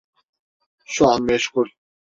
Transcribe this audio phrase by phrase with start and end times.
[0.85, 1.69] Şu an meşgul.